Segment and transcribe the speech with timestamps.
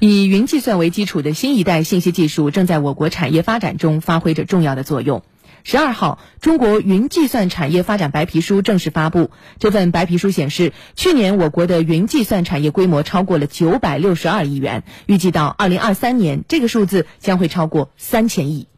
[0.00, 5.22] 以云计算为基础的新一代信息技术正在我国产业发展中发挥着重要的作用。
[5.62, 9.30] 十二号，中国云计算产业发展白皮书正式发布。
[9.58, 18.68] 这份白皮书显示，去年我国的云计算产业规模超过了九百六十二亿元，预计到二零二三年，这个数字将会超过三千亿。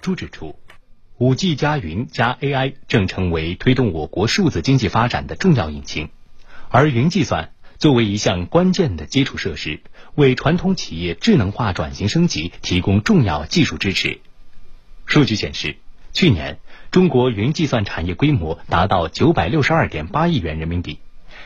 [0.00, 0.54] 朱指出，
[1.18, 6.10] 五 G 加云加 AI 正成为推动我国数字经济发展的重要引擎，
[6.68, 7.50] 而云计算。
[7.80, 9.80] 作为一项关键的基础设施，
[10.14, 14.20] 为传统企业智能化转型升级提供重要技术支持。
[15.06, 15.76] 数据显示，
[16.12, 16.58] 去年
[16.90, 20.98] 中国云计算产业规模达到九百六十二点八亿元人民币，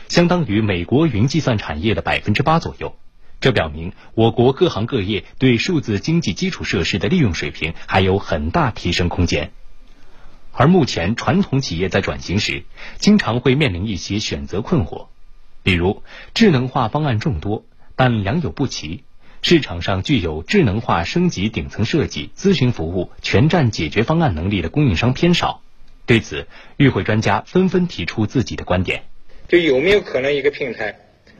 [0.09, 2.97] 相当于美国云计算产业的百分之八左右。
[3.39, 9.53] 这表明我国各行各业对数字经济基础设施的利用水平还有很大提升空间。
[10.51, 12.65] 而目前传统企业在转型时，
[12.97, 15.07] 经常会面临一些选择困惑。
[15.65, 16.03] 比如，
[16.35, 17.65] 智能化方案众多，
[17.95, 19.03] 但良莠不齐，
[19.41, 25.63] 市场上具有智能化升级顶层设计、咨询服务、全站解决方案能力的供应商偏少。
[26.05, 26.45] 对此，
[26.77, 29.05] 与会专家纷纷提出自己的观点：
[29.47, 30.99] 就有没有可能一个平台，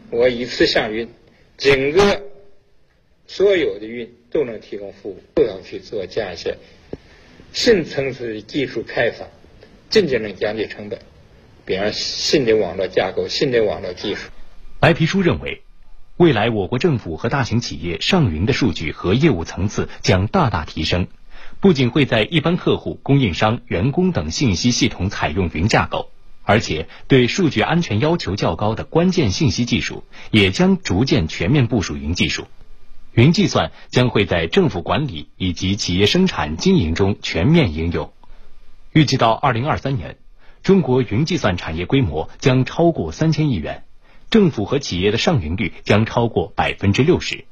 [0.10, 1.08] 我一次向云，
[1.56, 2.24] 整个
[3.28, 6.58] 所有的云都能提供服务，都要去做这样一些
[7.54, 9.28] 深层次的技术开发，
[9.92, 11.00] 真正能降低成本。
[11.66, 14.30] 比方新的网络架构、新的网络技术。
[14.80, 15.64] 白皮书认为，
[16.18, 21.08] 未来我国政府和大型企业上云的数据和业务层次将大大提升，
[21.60, 26.12] 不仅会在一般客户、供应商、员工等信息系统采用云架构，
[26.44, 32.46] 而且对数据安全要求较高的关键信息技术也将逐渐全面部署云技术。
[33.14, 38.14] 云计算将会在政府管理以及企业生产经营中全面应用。
[38.92, 40.18] 预计到二零二三年。
[40.66, 43.84] 中国云计算产业规模将超过三千亿元，
[44.32, 47.46] 政府和企业的上云率将超过百分之六十。